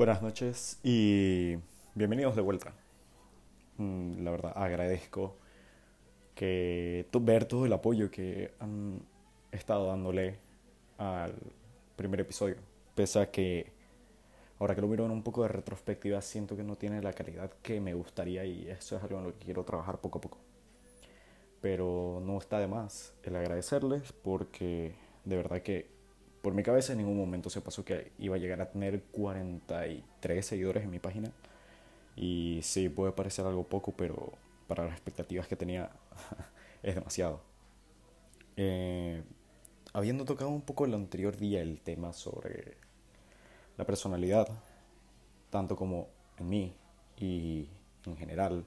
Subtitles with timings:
[0.00, 1.58] Buenas noches y
[1.94, 2.72] bienvenidos de vuelta.
[3.76, 5.36] Mm, La verdad, agradezco
[6.34, 9.02] que ver todo el apoyo que han
[9.52, 10.38] estado dándole
[10.96, 11.34] al
[11.96, 12.56] primer episodio.
[12.94, 13.74] Pese a que
[14.58, 17.52] ahora que lo miro en un poco de retrospectiva, siento que no tiene la calidad
[17.62, 20.38] que me gustaría y eso es algo en lo que quiero trabajar poco a poco.
[21.60, 24.94] Pero no está de más el agradecerles porque
[25.26, 25.99] de verdad que
[26.42, 30.46] por mi cabeza en ningún momento se pasó que iba a llegar a tener 43
[30.46, 31.30] seguidores en mi página.
[32.16, 34.32] Y sí, puede parecer algo poco, pero
[34.66, 35.90] para las expectativas que tenía
[36.82, 37.40] es demasiado.
[38.56, 39.22] Eh,
[39.92, 42.76] habiendo tocado un poco el anterior día el tema sobre
[43.76, 44.48] la personalidad,
[45.50, 46.76] tanto como en mí
[47.16, 47.68] y
[48.06, 48.64] en general,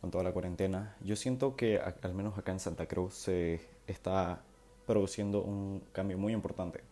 [0.00, 4.42] con toda la cuarentena, yo siento que al menos acá en Santa Cruz se está
[4.86, 6.82] produciendo un cambio muy importante.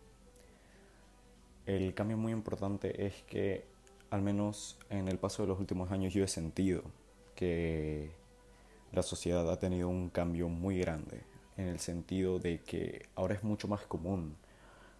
[1.65, 3.65] El cambio muy importante es que
[4.09, 6.83] al menos en el paso de los últimos años yo he sentido
[7.35, 8.11] que
[8.91, 11.23] la sociedad ha tenido un cambio muy grande
[11.57, 14.35] en el sentido de que ahora es mucho más común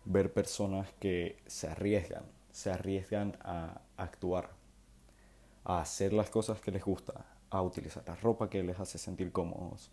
[0.05, 4.50] ver personas que se arriesgan, se arriesgan a actuar,
[5.64, 9.31] a hacer las cosas que les gusta, a utilizar la ropa que les hace sentir
[9.31, 9.92] cómodos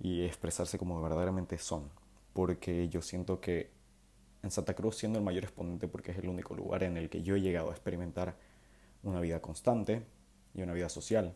[0.00, 1.90] y expresarse como verdaderamente son.
[2.32, 3.70] Porque yo siento que
[4.42, 7.22] en Santa Cruz, siendo el mayor exponente, porque es el único lugar en el que
[7.22, 8.36] yo he llegado a experimentar
[9.02, 10.04] una vida constante
[10.54, 11.34] y una vida social,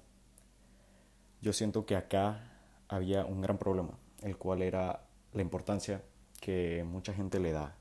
[1.41, 2.53] yo siento que acá
[2.89, 6.03] había un gran problema, el cual era la importancia
[6.41, 7.77] que mucha gente le da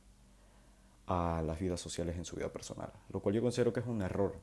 [1.07, 4.01] a las vidas sociales en su vida personal, lo cual yo considero que es un
[4.01, 4.39] error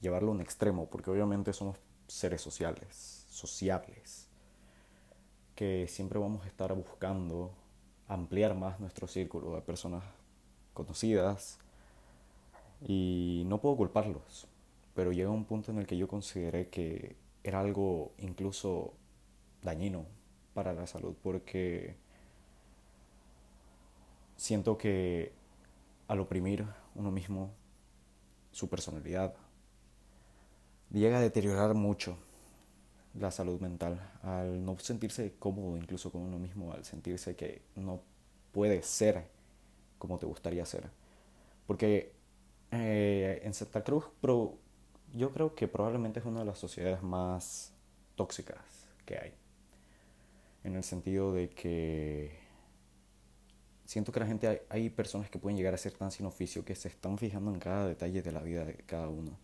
[0.00, 4.28] llevarlo a un extremo, porque obviamente somos seres sociales, sociables,
[5.54, 7.52] que siempre vamos a estar buscando
[8.12, 10.04] ampliar más nuestro círculo de personas
[10.74, 11.58] conocidas
[12.86, 14.46] y no puedo culparlos,
[14.94, 18.94] pero llega un punto en el que yo consideré que era algo incluso
[19.62, 20.06] dañino
[20.54, 21.96] para la salud porque
[24.36, 25.32] siento que
[26.08, 27.50] al oprimir uno mismo
[28.50, 29.34] su personalidad
[30.90, 32.18] llega a deteriorar mucho
[33.14, 38.00] la salud mental, al no sentirse cómodo incluso con uno mismo, al sentirse que no
[38.52, 39.26] puede ser
[39.98, 40.90] como te gustaría ser.
[41.66, 42.12] Porque
[42.70, 44.56] eh, en Santa Cruz pro-
[45.14, 47.72] yo creo que probablemente es una de las sociedades más
[48.16, 48.58] tóxicas
[49.04, 49.34] que hay.
[50.64, 52.38] En el sentido de que
[53.84, 56.64] siento que la gente, hay, hay personas que pueden llegar a ser tan sin oficio
[56.64, 59.38] que se están fijando en cada detalle de la vida de cada uno.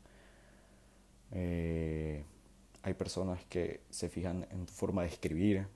[1.32, 2.24] Eh,
[2.88, 5.66] hay personas que se fijan en tu forma de escribir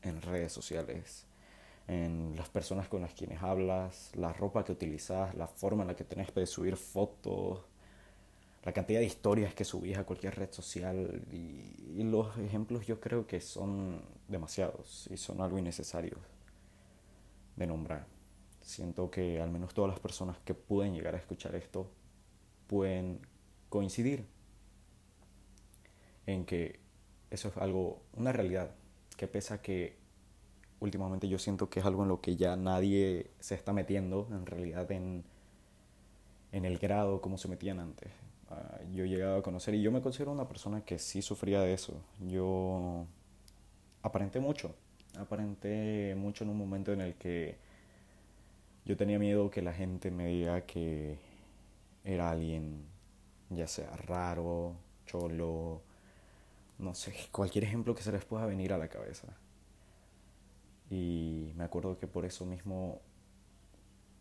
[0.00, 1.26] en redes sociales,
[1.86, 5.96] en las personas con las quienes hablas, la ropa que utilizas, la forma en la
[5.96, 7.60] que tenés de subir fotos,
[8.64, 13.00] la cantidad de historias que subís a cualquier red social y, y los ejemplos yo
[13.00, 16.18] creo que son demasiados y son algo innecesarios
[17.54, 18.06] de nombrar.
[18.62, 21.90] Siento que al menos todas las personas que pueden llegar a escuchar esto
[22.66, 23.20] pueden
[23.68, 24.26] coincidir
[26.26, 26.80] en que
[27.30, 28.70] eso es algo, una realidad,
[29.16, 29.96] que pese a que
[30.80, 34.46] últimamente yo siento que es algo en lo que ya nadie se está metiendo en
[34.46, 35.24] realidad en,
[36.52, 38.10] en el grado como se metían antes.
[38.50, 41.60] Ah, yo he llegado a conocer y yo me considero una persona que sí sufría
[41.60, 42.00] de eso.
[42.20, 43.06] Yo
[44.02, 44.74] aparenté mucho,
[45.18, 47.56] aparenté mucho en un momento en el que
[48.84, 51.18] yo tenía miedo que la gente me diga que
[52.04, 52.84] era alguien
[53.50, 54.76] ya sea raro,
[55.06, 55.82] cholo,
[56.78, 59.28] no sé, cualquier ejemplo que se les pueda venir a la cabeza.
[60.90, 63.00] Y me acuerdo que por eso mismo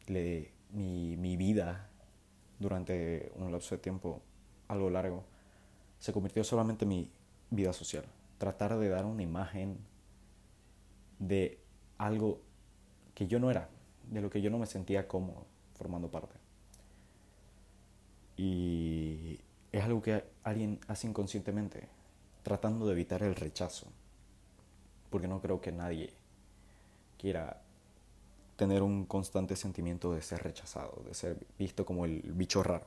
[0.08, 1.90] le, mi, mi vida
[2.60, 4.22] durante un lapso de tiempo
[4.68, 5.24] algo largo
[6.00, 7.12] se convirtió solamente en mi
[7.50, 8.06] vida social.
[8.38, 9.78] Tratar de dar una imagen
[11.20, 11.60] de
[11.98, 12.42] algo
[13.14, 13.70] que yo no era,
[14.12, 16.36] de lo que yo no me sentía cómodo formando parte.
[18.38, 19.40] Y
[19.72, 21.88] es algo que alguien hace inconscientemente,
[22.46, 23.88] tratando de evitar el rechazo.
[25.10, 26.14] Porque no creo que nadie
[27.18, 27.60] quiera
[28.56, 32.86] tener un constante sentimiento de ser rechazado, de ser visto como el bicho raro.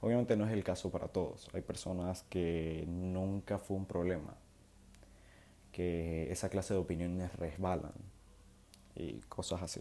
[0.00, 1.48] Obviamente no es el caso para todos.
[1.52, 4.34] Hay personas que nunca fue un problema,
[5.72, 7.92] que esa clase de opiniones resbalan
[8.94, 9.80] y cosas así.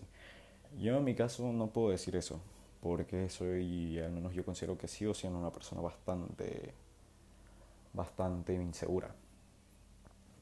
[0.80, 2.42] Yo en mi caso no puedo decir eso,
[2.82, 6.74] porque soy, al menos yo considero que sigo siendo una persona bastante,
[7.94, 9.16] bastante insegura.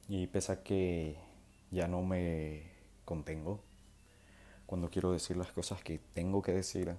[0.07, 1.18] Y pese a que
[1.69, 2.63] ya no me
[3.06, 3.59] contengo,
[4.65, 6.95] cuando quiero decir las cosas que tengo que decir,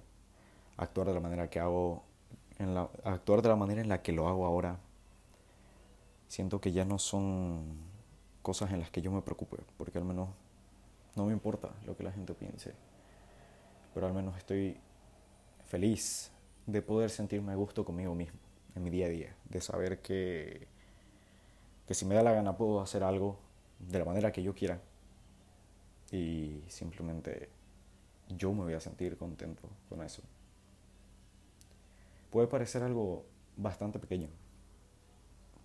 [0.77, 2.03] actuar de la manera que hago
[3.03, 4.77] actuar de la manera en la que lo hago ahora,
[6.27, 7.77] siento que ya no son
[8.41, 10.29] cosas en las que yo me preocupe, porque al menos
[11.15, 12.73] no me importa lo que la gente piense,
[13.93, 14.77] pero al menos estoy
[15.65, 16.31] feliz
[16.67, 18.39] de poder sentirme a gusto conmigo mismo
[18.75, 20.67] en mi día a día, de saber que,
[21.87, 23.37] que si me da la gana puedo hacer algo
[23.79, 24.79] de la manera que yo quiera
[26.11, 27.49] y simplemente
[28.29, 30.21] yo me voy a sentir contento con eso.
[32.29, 33.25] Puede parecer algo
[33.57, 34.29] bastante pequeño,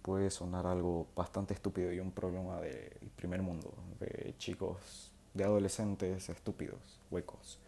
[0.03, 6.29] puede sonar algo bastante estúpido y un problema del primer mundo, de chicos, de adolescentes
[6.29, 7.59] estúpidos, huecos.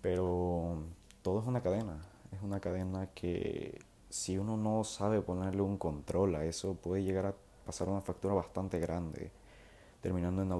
[0.00, 0.82] Pero
[1.22, 3.80] todo es una cadena, es una cadena que
[4.12, 7.34] si uno no sabe ponerle un control a eso, puede llegar a
[7.66, 9.30] pasar una factura bastante grande,
[10.00, 10.52] terminando en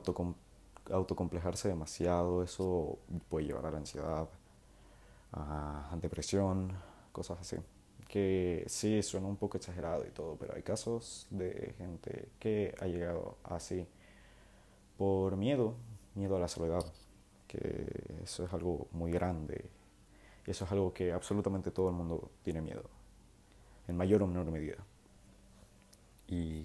[0.90, 4.28] autocomplejarse demasiado, eso puede llevar a la ansiedad,
[5.32, 6.72] a depresión,
[7.12, 7.56] cosas así
[8.08, 12.86] que sí suena un poco exagerado y todo, pero hay casos de gente que ha
[12.86, 13.86] llegado así
[14.98, 15.76] por miedo,
[16.14, 16.84] miedo a la soledad,
[17.48, 17.86] que
[18.22, 19.70] eso es algo muy grande.
[20.46, 22.82] Eso es algo que absolutamente todo el mundo tiene miedo,
[23.92, 24.78] en mayor o menor medida.
[26.26, 26.64] Y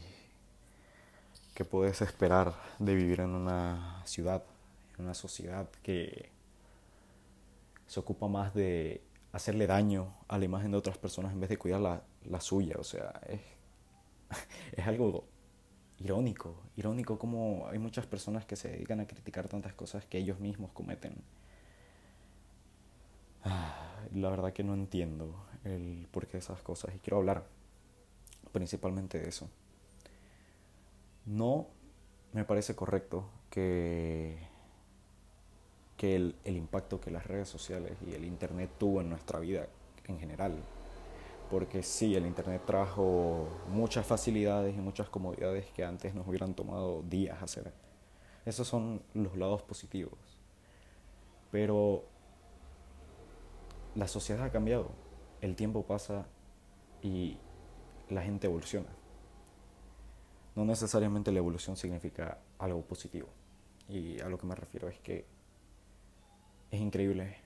[1.53, 4.43] qué puedes esperar de vivir en una ciudad,
[4.97, 6.31] en una sociedad que
[7.85, 9.01] se ocupa más de
[9.33, 12.75] hacerle daño a la imagen de otras personas en vez de cuidar la, la suya.
[12.79, 13.41] O sea, es,
[14.71, 15.25] es algo
[15.99, 20.39] irónico, irónico como hay muchas personas que se dedican a criticar tantas cosas que ellos
[20.39, 21.15] mismos cometen.
[23.43, 27.45] Ah, la verdad que no entiendo el porqué de esas cosas y quiero hablar
[28.51, 29.49] principalmente de eso.
[31.25, 31.67] No
[32.33, 34.37] me parece correcto que
[35.97, 39.67] que el, el, impacto que las redes sociales y el Internet tuvo en nuestra vida
[40.07, 40.53] en general.
[41.49, 47.01] Porque sí, el Internet trajo muchas facilidades y muchas comodidades que antes nos hubieran tomado
[47.01, 47.73] días hacer.
[48.45, 50.19] Esos son los lados positivos.
[51.51, 52.03] Pero
[53.95, 54.91] la sociedad ha cambiado,
[55.41, 56.27] el tiempo pasa
[57.01, 57.37] y
[58.09, 58.89] la gente evoluciona.
[60.55, 63.27] No necesariamente la evolución significa algo positivo.
[63.89, 65.25] Y a lo que me refiero es que
[66.71, 67.37] es increíble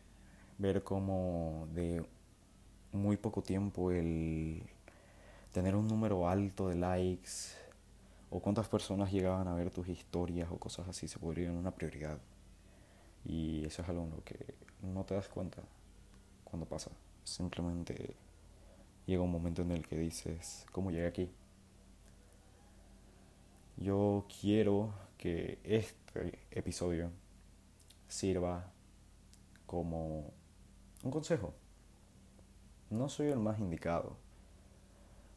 [0.57, 2.05] ver cómo de
[2.91, 4.63] muy poco tiempo el
[5.51, 7.31] tener un número alto de likes
[8.29, 12.19] o cuántas personas llegaban a ver tus historias o cosas así se en una prioridad.
[13.25, 15.61] Y eso es algo en lo que no te das cuenta
[16.43, 16.91] cuando pasa.
[17.23, 18.15] Simplemente
[19.05, 21.31] llega un momento en el que dices, ¿cómo llegué aquí?
[23.77, 27.11] Yo quiero que este episodio
[28.07, 28.71] sirva
[29.65, 30.31] como
[31.03, 31.53] un consejo.
[32.89, 34.17] No soy el más indicado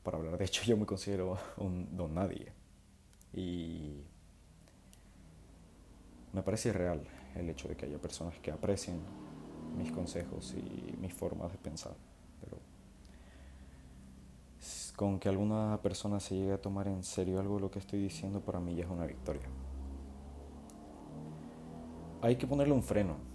[0.02, 0.36] para hablar.
[0.38, 2.52] De hecho, yo me considero un don nadie.
[3.32, 4.02] Y
[6.32, 9.00] me parece irreal el hecho de que haya personas que aprecien
[9.76, 11.94] mis consejos y mis formas de pensar.
[12.40, 12.58] Pero
[14.96, 18.40] con que alguna persona se llegue a tomar en serio algo lo que estoy diciendo,
[18.40, 19.46] para mí ya es una victoria.
[22.22, 23.34] Hay que ponerle un freno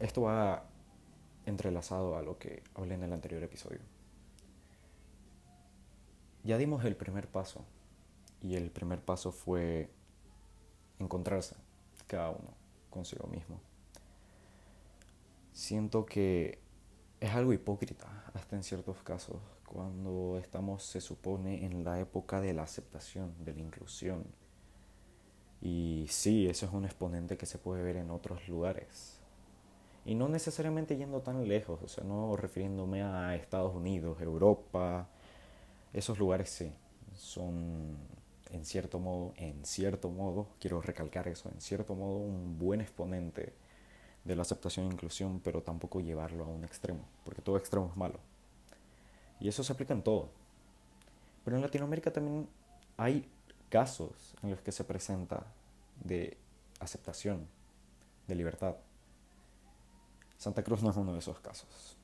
[0.00, 0.64] esto va
[1.46, 3.80] entrelazado a lo que hablé en el anterior episodio.
[6.42, 7.64] Ya dimos el primer paso
[8.42, 9.88] y el primer paso fue
[10.98, 11.56] encontrarse
[12.06, 12.50] cada uno
[12.90, 13.60] consigo mismo.
[15.54, 16.58] Siento que
[17.20, 22.52] es algo hipócrita hasta en ciertos casos cuando estamos se supone en la época de
[22.52, 24.24] la aceptación, de la inclusión.
[25.62, 29.20] Y sí, eso es un exponente que se puede ver en otros lugares,
[30.04, 35.08] y no necesariamente yendo tan lejos, o sea, no refiriéndome a Estados Unidos, Europa,
[35.92, 36.72] esos lugares sí,
[37.14, 37.96] son
[38.50, 43.54] en cierto modo, en cierto modo, quiero recalcar eso, en cierto modo un buen exponente
[44.24, 47.96] de la aceptación e inclusión, pero tampoco llevarlo a un extremo, porque todo extremo es
[47.96, 48.18] malo.
[49.40, 50.30] Y eso se aplica en todo.
[51.44, 52.48] Pero en Latinoamérica también
[52.96, 53.28] hay
[53.68, 55.44] casos en los que se presenta
[56.02, 56.38] de
[56.80, 57.46] aceptación,
[58.26, 58.76] de libertad.
[60.38, 61.96] Santa Cruz no es uno de esos casos.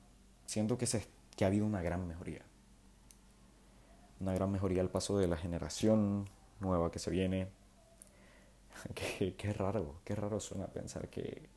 [0.45, 2.43] Siento que, se, que ha habido una gran mejoría.
[4.19, 7.47] Una gran mejoría al paso de la generación nueva que se viene.
[8.95, 11.49] Qué, raro, qué raro suena pensar que,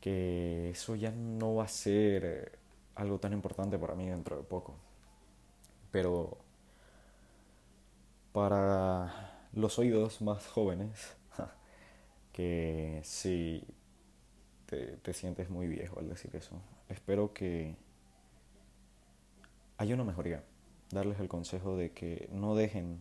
[0.00, 2.58] que eso ya no va a ser
[2.94, 4.74] algo tan importante para mí dentro de poco.
[5.90, 6.38] Pero
[8.32, 11.16] para los oídos más jóvenes,
[12.32, 13.64] que sí
[14.66, 16.60] te, sientes muy viejo al decir eso.
[16.88, 17.76] Espero que
[19.78, 20.44] hay una mejoría.
[20.90, 23.00] Darles el consejo de que no dejen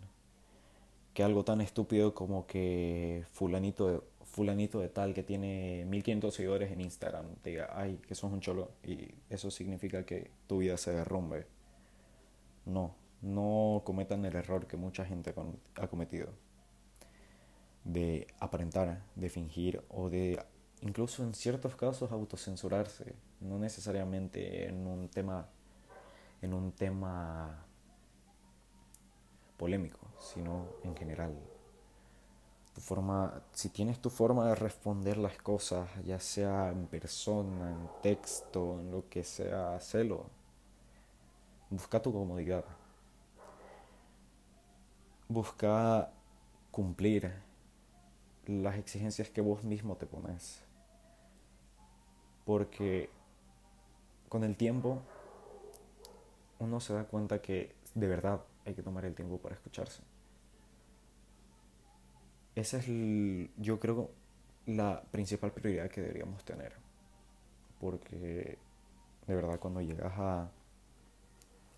[1.14, 6.82] que algo tan estúpido como que fulanito fulanito de tal que tiene 1500 seguidores en
[6.82, 10.94] Instagram te diga, ay, que sos un cholo y eso significa que tu vida se
[10.94, 11.48] derrumbe.
[12.66, 15.34] No, no cometan el error que mucha gente
[15.76, 16.30] ha cometido
[17.84, 20.40] de aparentar, de fingir o de
[20.82, 25.50] incluso en ciertos casos autocensurarse, no necesariamente en un tema
[26.42, 27.66] en un tema
[29.58, 31.38] polémico, sino en general.
[32.74, 37.90] Tu forma, si tienes tu forma de responder las cosas, ya sea en persona, en
[38.02, 40.28] texto, en lo que sea, hacelo.
[41.70, 42.64] Busca tu comodidad.
[45.28, 46.12] Busca
[46.72, 47.34] cumplir
[48.46, 50.64] las exigencias que vos mismo te pones.
[52.46, 53.10] Porque
[54.28, 55.00] con el tiempo
[56.60, 60.02] uno se da cuenta que de verdad hay que tomar el tiempo para escucharse.
[62.60, 62.88] Esa es,
[63.56, 64.12] yo creo,
[64.66, 66.74] la principal prioridad que deberíamos tener.
[67.80, 68.58] Porque
[69.28, 70.52] de verdad cuando llegas a,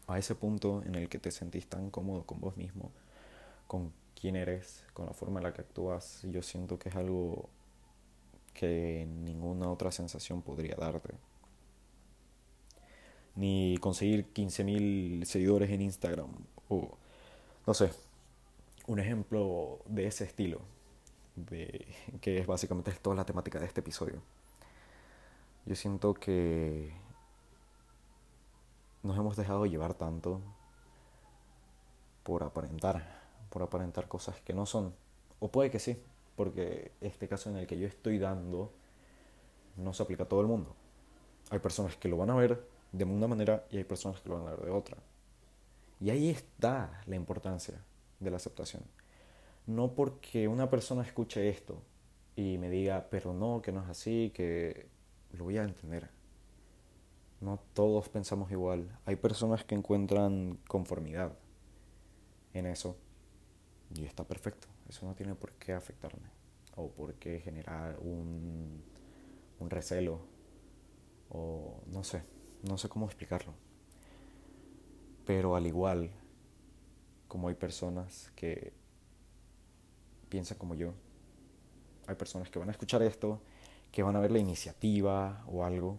[0.08, 2.92] a ese punto en el que te sentís tan cómodo con vos mismo,
[3.68, 7.48] con quién eres, con la forma en la que actúas, yo siento que es algo
[8.56, 11.14] que ninguna otra sensación podría darte.
[13.36, 16.32] Ni conseguir 15.000 seguidores en Instagram
[16.70, 16.98] o,
[17.68, 17.92] no sé,
[18.88, 20.62] un ejemplo de ese estilo,
[21.36, 21.88] de,
[22.22, 24.22] que es básicamente toda la temática de este episodio.
[25.66, 26.94] Yo siento que
[29.04, 30.42] nos hemos dejado llevar tanto
[32.24, 33.22] por aparentar
[33.52, 34.96] por aparentar cosas que no son.
[35.40, 36.02] O puede que sí,
[36.36, 38.72] porque este caso en el que yo estoy dando
[39.76, 40.74] no se aplica a todo el mundo.
[41.50, 44.40] Hay personas que lo van a ver de una manera y hay personas que lo
[44.40, 44.98] van a ver de otra.
[46.00, 47.76] Y ahí está la importancia
[48.22, 48.84] de la aceptación.
[49.68, 51.82] No porque una persona escuche esto
[52.36, 54.88] y me diga, pero no, que no es así, que
[55.34, 56.10] lo voy a entender.
[57.42, 58.98] No todos pensamos igual.
[59.06, 61.38] Hay personas que encuentran conformidad
[62.54, 62.96] en eso
[63.94, 64.68] y está perfecto.
[64.88, 66.30] Eso no tiene por qué afectarme
[66.76, 68.84] o por qué generar un,
[69.60, 70.22] un recelo
[71.30, 72.24] o no sé,
[72.64, 73.54] no sé cómo explicarlo.
[75.26, 76.12] Pero al igual
[77.32, 78.74] como hay personas que
[80.28, 80.92] piensan como yo,
[82.06, 83.40] hay personas que van a escuchar esto,
[83.90, 85.98] que van a ver la iniciativa o algo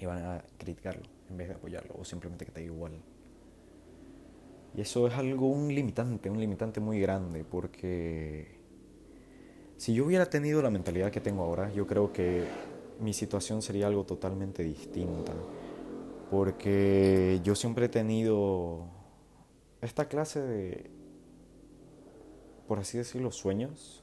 [0.00, 3.00] y van a criticarlo en vez de apoyarlo o simplemente que te diga igual.
[4.74, 8.58] Y eso es algo, un limitante, un limitante muy grande, porque
[9.76, 12.42] si yo hubiera tenido la mentalidad que tengo ahora, yo creo que
[12.98, 15.34] mi situación sería algo totalmente distinta,
[16.32, 18.95] porque yo siempre he tenido
[19.80, 20.90] esta clase de,
[22.68, 24.02] por así decirlo, sueños,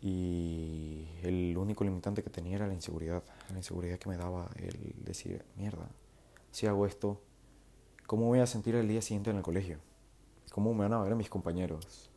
[0.00, 4.94] y el único limitante que tenía era la inseguridad, la inseguridad que me daba el
[5.04, 5.88] decir, mierda,
[6.50, 7.20] si hago esto,
[8.06, 9.78] ¿Cómo voy a sentir el día siguiente en el colegio?
[10.52, 12.10] ¿Cómo me van a ver mis compañeros?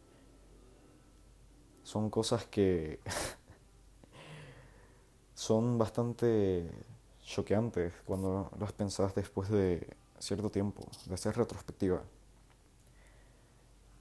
[1.83, 2.99] Son cosas que
[5.33, 6.69] son bastante
[7.23, 12.03] choqueantes cuando las pensás después de cierto tiempo, de hacer retrospectiva.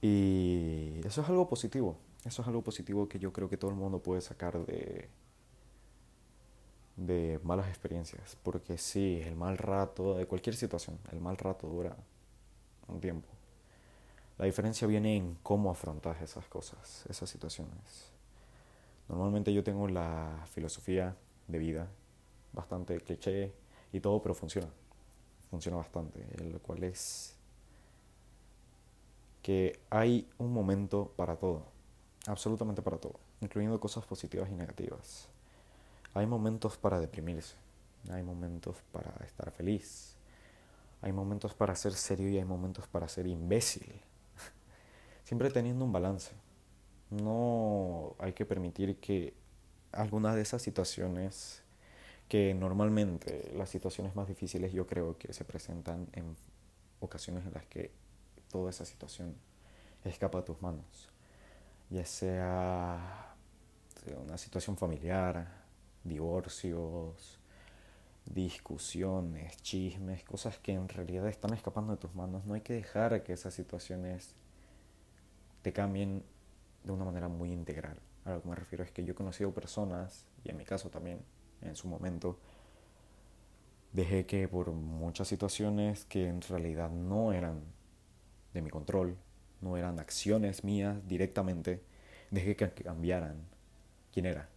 [0.01, 3.77] Y eso es algo positivo, eso es algo positivo que yo creo que todo el
[3.77, 5.09] mundo puede sacar de,
[6.95, 11.95] de malas experiencias, porque sí, el mal rato, de cualquier situación, el mal rato dura
[12.87, 13.27] un tiempo.
[14.37, 18.11] La diferencia viene en cómo afrontas esas cosas, esas situaciones.
[19.09, 21.15] Normalmente yo tengo la filosofía
[21.47, 21.87] de vida,
[22.53, 23.53] bastante cliché
[23.91, 24.67] y todo, pero funciona.
[25.49, 27.35] Funciona bastante, lo cual es
[29.41, 31.63] que hay un momento para todo,
[32.25, 35.29] absolutamente para todo, incluyendo cosas positivas y negativas.
[36.13, 37.55] Hay momentos para deprimirse,
[38.11, 40.17] hay momentos para estar feliz,
[41.01, 44.01] hay momentos para ser serio y hay momentos para ser imbécil.
[45.23, 46.33] Siempre teniendo un balance.
[47.09, 49.33] No hay que permitir que
[49.93, 51.63] algunas de esas situaciones,
[52.27, 56.35] que normalmente las situaciones más difíciles yo creo que se presentan en
[56.99, 57.91] ocasiones en las que
[58.49, 59.35] toda esa situación
[60.03, 61.09] escapa a tus manos.
[61.89, 63.35] Ya sea
[64.23, 65.47] una situación familiar,
[66.03, 67.39] divorcios,
[68.25, 72.45] discusiones, chismes, cosas que en realidad están escapando de tus manos.
[72.45, 74.35] No hay que dejar que esas situaciones
[75.61, 76.23] te cambien
[76.83, 77.99] de una manera muy integral.
[78.25, 80.89] A lo que me refiero es que yo he conocido personas, y en mi caso
[80.89, 81.19] también,
[81.61, 82.39] en su momento,
[83.93, 87.63] Dejé que por muchas situaciones que en realidad no eran
[88.53, 89.17] de mi control,
[89.61, 91.81] no eran acciones mías directamente,
[92.29, 93.47] dejé que cambiaran
[94.13, 94.49] quién era.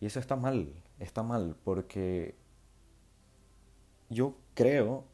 [0.00, 2.36] Y eso está mal, está mal porque
[4.08, 5.04] yo creo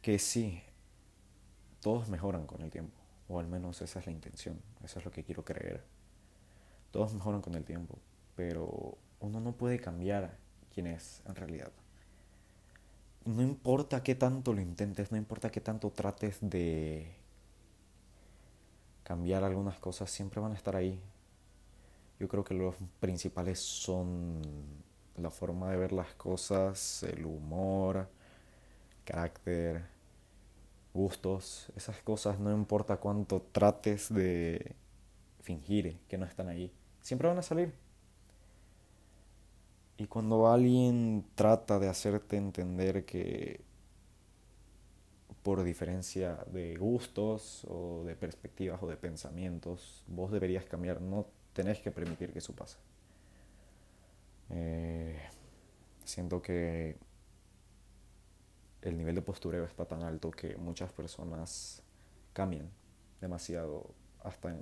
[0.00, 0.62] que sí,
[1.80, 2.96] todos mejoran con el tiempo,
[3.28, 5.84] o al menos esa es la intención, eso es lo que quiero creer.
[6.92, 7.98] Todos mejoran con el tiempo,
[8.36, 10.36] pero uno no puede cambiar
[10.72, 11.72] quién es en realidad.
[13.24, 17.14] No importa qué tanto lo intentes, no importa qué tanto trates de
[19.04, 21.00] cambiar algunas cosas, siempre van a estar ahí.
[22.18, 24.40] Yo creo que los principales son
[25.16, 28.08] la forma de ver las cosas, el humor,
[29.04, 29.84] carácter,
[30.94, 34.74] gustos, esas cosas, no importa cuánto trates de
[35.40, 37.81] fingir que no están ahí, siempre van a salir.
[40.02, 43.60] Y cuando alguien trata de hacerte entender que
[45.44, 51.78] por diferencia de gustos o de perspectivas o de pensamientos, vos deberías cambiar, no tenés
[51.78, 52.78] que permitir que eso pase.
[54.50, 55.20] Eh,
[56.04, 56.96] siento que
[58.80, 61.80] el nivel de postureo está tan alto que muchas personas
[62.32, 62.68] cambian
[63.20, 63.94] demasiado
[64.24, 64.56] hasta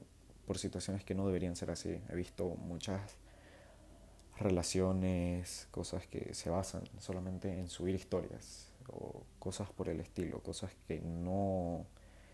[0.47, 1.99] por situaciones que no deberían ser así.
[2.11, 3.17] He visto muchas
[4.41, 10.73] relaciones, cosas que se basan solamente en subir historias o cosas por el estilo, cosas
[10.89, 11.87] que no...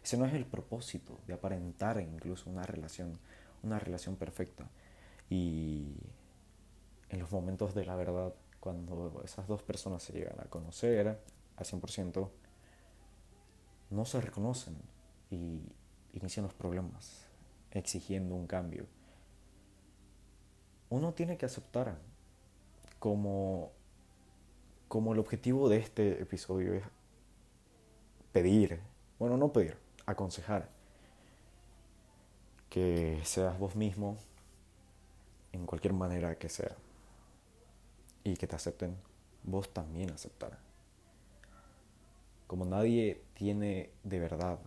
[0.03, 3.19] Ese no es el propósito de aparentar incluso una relación,
[3.63, 4.69] una relación perfecta.
[5.29, 5.97] Y
[7.09, 11.09] en los momentos de la verdad, cuando esas dos personas se llegan a conocer
[11.57, 12.31] al 100%,
[13.91, 14.77] no se reconocen
[15.31, 15.61] y
[16.13, 17.27] inician los problemas,
[17.73, 18.87] exigiendo un cambio.
[20.88, 21.97] Uno tiene que aceptar
[22.99, 23.73] como,
[24.88, 26.85] como el objetivo de este episodio es
[28.33, 28.81] pedir,
[29.18, 30.68] bueno, no pedir, aconsejar
[32.70, 34.16] que seas vos mismo
[35.53, 36.77] en cualquier manera que sea
[38.22, 38.96] y que te acepten,
[39.42, 40.59] vos también aceptar.
[42.46, 44.59] Como nadie tiene de verdad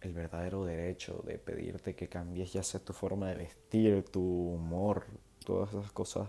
[0.00, 5.06] el verdadero derecho de pedirte que cambies ya sea tu forma de vestir, tu humor,
[5.48, 6.28] todas esas cosas,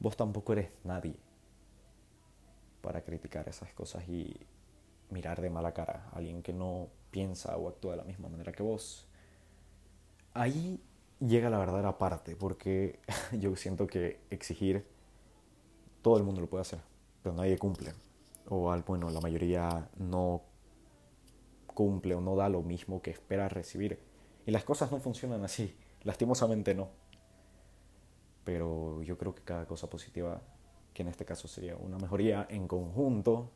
[0.00, 1.16] vos tampoco eres nadie
[2.82, 4.36] para criticar esas cosas y
[5.08, 8.52] mirar de mala cara a alguien que no piensa o actúa de la misma manera
[8.52, 9.06] que vos.
[10.34, 10.78] Ahí
[11.20, 13.00] llega la verdadera parte, porque
[13.32, 14.84] yo siento que exigir
[16.02, 16.80] todo el mundo lo puede hacer,
[17.22, 17.94] pero nadie cumple.
[18.50, 20.42] O bueno, la mayoría no
[21.66, 23.98] cumple o no da lo mismo que espera recibir.
[24.44, 26.99] Y las cosas no funcionan así, lastimosamente no.
[28.52, 30.42] Pero yo creo que cada cosa positiva,
[30.92, 33.48] que en este caso sería una mejoría en conjunto,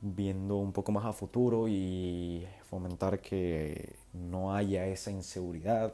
[0.00, 5.92] viendo un poco más a futuro y fomentar que no haya esa inseguridad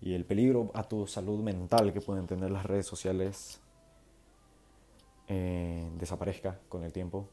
[0.00, 3.60] y el peligro a tu salud mental que pueden tener las redes sociales
[5.26, 7.28] eh, desaparezca con el tiempo.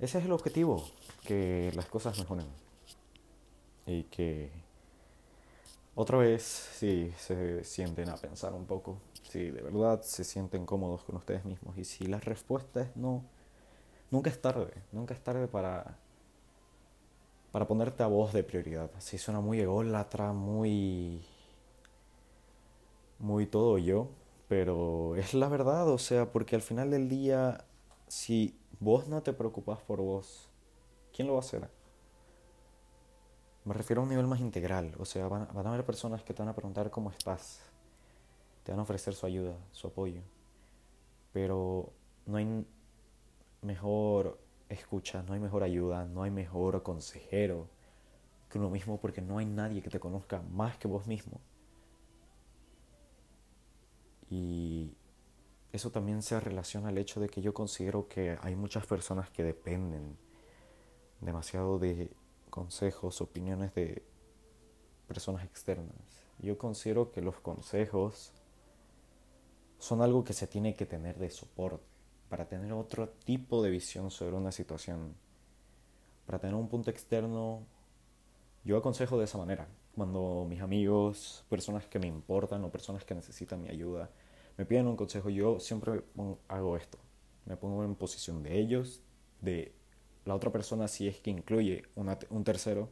[0.00, 0.84] Ese es el objetivo,
[1.22, 2.48] que las cosas mejoren
[3.86, 4.63] y que
[5.94, 11.04] otra vez si se sienten a pensar un poco, si de verdad se sienten cómodos
[11.04, 13.24] con ustedes mismos y si la respuesta es no,
[14.10, 15.98] nunca es tarde, nunca es tarde para
[17.54, 18.90] para ponerte a voz de prioridad.
[18.98, 21.24] Si suena muy ególatra, muy.
[23.20, 24.08] muy todo yo,
[24.48, 27.64] pero es la verdad, o sea, porque al final del día,
[28.08, 30.48] si vos no te preocupas por vos,
[31.14, 31.70] ¿quién lo va a hacer?
[33.64, 36.42] Me refiero a un nivel más integral, o sea, van, a haber personas que te
[36.42, 37.60] van a preguntar cómo estás,
[38.62, 40.20] te van a ofrecer su ayuda, su apoyo,
[41.32, 41.90] pero
[42.26, 42.66] no hay
[43.62, 47.66] mejor escucha, no hay mejor ayuda, no hay mejor consejero
[48.50, 51.40] que uno mismo porque no hay nadie que te conozca más que vos mismo.
[54.28, 54.94] Y
[55.72, 59.42] eso también se relaciona al hecho de que yo considero que hay muchas personas que
[59.42, 60.18] dependen
[61.20, 62.10] demasiado de
[62.54, 64.04] consejos, opiniones de
[65.08, 65.98] personas externas.
[66.38, 68.30] Yo considero que los consejos
[69.80, 71.84] son algo que se tiene que tener de soporte
[72.28, 75.16] para tener otro tipo de visión sobre una situación,
[76.26, 77.66] para tener un punto externo,
[78.62, 79.66] yo aconsejo de esa manera.
[79.96, 84.10] Cuando mis amigos, personas que me importan o personas que necesitan mi ayuda,
[84.56, 86.04] me piden un consejo, yo siempre
[86.46, 86.98] hago esto.
[87.46, 89.00] Me pongo en posición de ellos,
[89.40, 89.74] de
[90.24, 92.88] la otra persona si es que incluye un tercero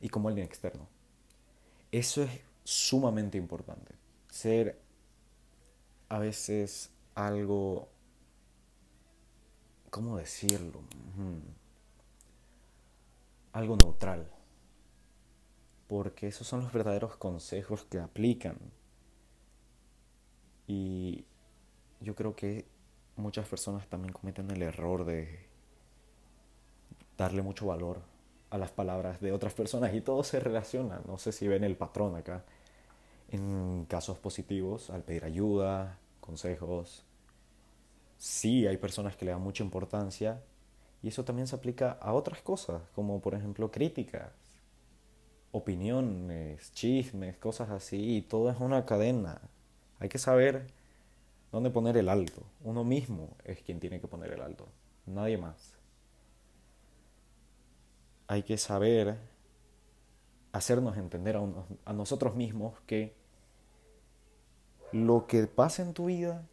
[0.00, 0.88] y como alguien externo.
[1.92, 2.30] Eso es
[2.64, 3.94] sumamente importante.
[4.30, 4.80] Ser
[6.08, 7.88] a veces algo,
[9.90, 10.80] ¿cómo decirlo?
[13.52, 14.30] Algo neutral.
[15.88, 18.58] Porque esos son los verdaderos consejos que aplican.
[20.66, 21.24] Y
[22.00, 22.66] yo creo que
[23.14, 25.46] muchas personas también cometen el error de
[27.16, 28.00] darle mucho valor
[28.50, 31.00] a las palabras de otras personas y todo se relaciona.
[31.06, 32.44] No sé si ven el patrón acá.
[33.30, 37.04] En casos positivos, al pedir ayuda, consejos,
[38.18, 40.40] sí hay personas que le dan mucha importancia
[41.02, 44.32] y eso también se aplica a otras cosas, como por ejemplo críticas,
[45.52, 49.40] opiniones, chismes, cosas así, y todo es una cadena.
[49.98, 50.66] Hay que saber
[51.52, 52.42] dónde poner el alto.
[52.62, 54.68] Uno mismo es quien tiene que poner el alto,
[55.06, 55.75] nadie más.
[58.28, 59.18] Hay que saber
[60.56, 61.36] hacernos entender
[61.84, 63.14] a, nosotros mismos que
[64.92, 66.46] lo que pasa en tu vida,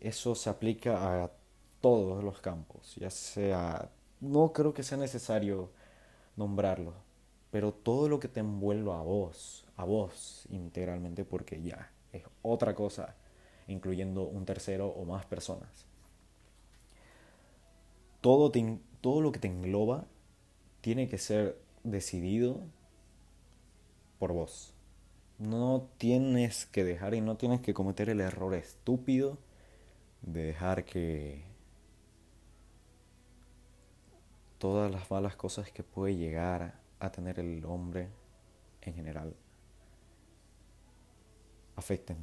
[0.00, 1.32] eso se aplica a
[1.80, 3.90] todos los campos, ya sea,
[4.20, 5.70] no creo que sea necesario
[6.36, 6.94] nombrarlo,
[7.50, 12.74] pero todo lo que te envuelva a vos, a vos integralmente, porque ya es otra
[12.74, 13.16] cosa,
[13.66, 15.86] incluyendo un tercero o más personas.
[18.20, 18.52] Todo,
[19.00, 20.06] todo lo que te engloba
[20.84, 22.60] tiene que ser decidido
[24.18, 24.74] por vos.
[25.38, 29.38] No tienes que dejar y no tienes que cometer el error estúpido
[30.20, 31.42] de dejar que
[34.58, 38.10] todas las malas cosas que puede llegar a tener el hombre
[38.82, 39.34] en general
[41.76, 42.18] afecten.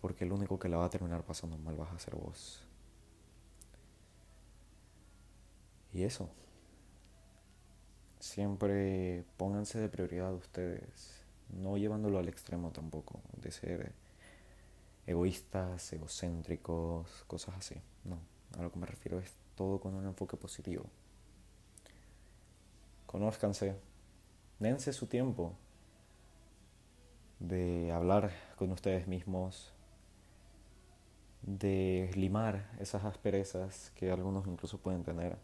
[0.00, 2.64] Porque el único que la va a terminar pasando mal vas a ser vos.
[5.92, 6.28] Y eso.
[8.20, 13.92] Siempre pónganse de prioridad ustedes, no llevándolo al extremo tampoco, de ser
[15.06, 17.76] egoístas, egocéntricos, cosas así.
[18.04, 18.18] No,
[18.58, 20.84] a lo que me refiero es todo con un enfoque positivo.
[23.06, 23.74] Conózcanse,
[24.58, 25.54] dense su tiempo
[27.40, 29.72] de hablar con ustedes mismos,
[31.42, 35.38] de limar esas asperezas que algunos incluso pueden tener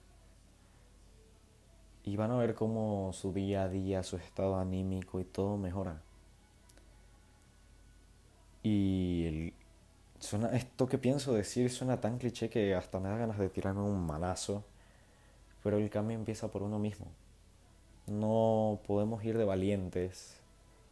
[2.06, 6.00] y van a ver cómo su día a día, su estado anímico y todo mejora.
[8.62, 9.52] Y
[10.20, 13.82] suena, esto que pienso decir suena tan cliché que hasta me da ganas de tirarme
[13.82, 14.64] un malazo,
[15.64, 17.06] pero el cambio empieza por uno mismo.
[18.06, 20.40] No podemos ir de valientes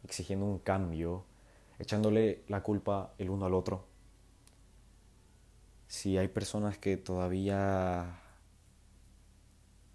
[0.02, 1.24] exigiendo un cambio,
[1.78, 3.84] echándole la culpa el uno al otro.
[5.86, 8.18] Si hay personas que todavía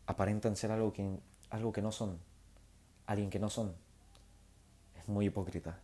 [0.09, 1.07] aparentan ser algo que,
[1.51, 2.17] algo que no son,
[3.05, 3.75] alguien que no son.
[4.99, 5.79] Es muy hipócrita.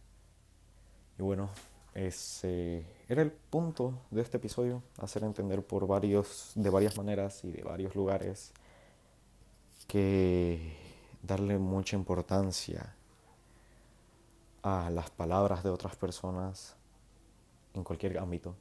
[1.20, 1.52] Y bueno,
[1.94, 7.52] ese era el punto de este episodio, hacer entender por varios, de varias maneras y
[7.52, 8.52] de varios lugares
[9.88, 10.76] que
[11.22, 12.96] darle mucha importancia
[14.64, 16.76] a las palabras de otras personas
[17.76, 18.56] en cualquier ámbito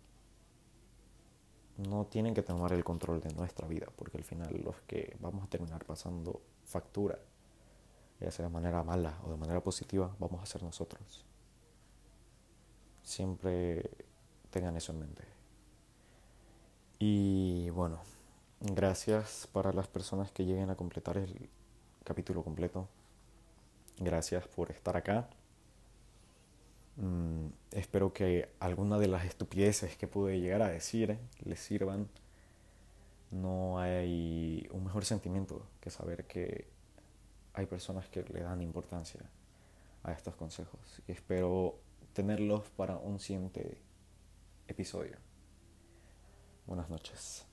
[1.77, 5.45] no tienen que tomar el control de nuestra vida, porque al final los que vamos
[5.45, 7.19] a terminar pasando factura,
[8.21, 11.25] ya sea de manera mala o de manera positiva, vamos a ser nosotros.
[13.03, 13.91] Siempre
[14.51, 15.25] tengan eso en mente.
[16.99, 17.99] Y bueno,
[18.61, 21.51] gracias para las personas que lleguen a completar el
[22.05, 22.89] capítulo completo.
[23.99, 25.29] Gracias por estar acá.
[26.97, 32.09] Mm, espero que alguna de las estupideces que pude llegar a decir les sirvan.
[33.31, 36.69] No hay un mejor sentimiento que saber que
[37.55, 39.23] hay personas que le dan importancia
[40.05, 41.03] a estos consejos.
[41.09, 41.79] Espero
[42.13, 43.79] tenerlos para un siguiente
[44.69, 45.17] episodio.
[46.67, 47.47] Buenas noches.